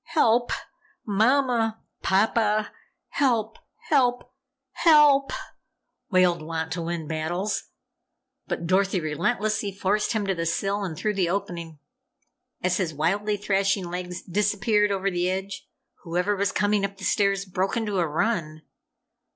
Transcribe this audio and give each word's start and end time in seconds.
Help! 0.15 0.51
Mama! 1.05 1.79
Papa! 2.01 2.71
Help! 3.09 3.59
Help! 3.89 4.23
HELP!" 4.71 5.31
wailed 6.09 6.41
Wantowin 6.41 7.07
Battles. 7.07 7.65
But 8.47 8.65
Dorothy 8.65 8.99
relentlessly 8.99 9.71
forced 9.71 10.13
him 10.13 10.25
to 10.25 10.33
the 10.33 10.47
sill 10.47 10.83
and 10.83 10.97
through 10.97 11.13
the 11.13 11.29
opening. 11.29 11.77
As 12.63 12.77
his 12.77 12.95
wildly 12.95 13.37
thrashing 13.37 13.91
legs 13.91 14.23
disappeared 14.23 14.91
over 14.91 15.11
the 15.11 15.29
edge, 15.29 15.67
whoever 16.01 16.35
was 16.35 16.51
coming 16.51 16.83
up 16.83 16.97
the 16.97 17.03
stairs, 17.03 17.45
broke 17.45 17.77
into 17.77 17.99
a 17.99 18.07
run. 18.07 18.63